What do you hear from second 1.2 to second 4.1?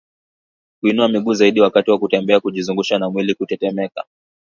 juu zaidi wakati wa kutembea kujizungusha na mwili kutetemeka